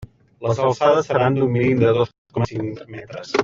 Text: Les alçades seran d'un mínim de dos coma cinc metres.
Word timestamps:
Les 0.45 0.61
alçades 0.67 1.09
seran 1.11 1.37
d'un 1.39 1.53
mínim 1.57 1.85
de 1.85 1.95
dos 1.99 2.15
coma 2.33 2.51
cinc 2.55 2.83
metres. 2.97 3.39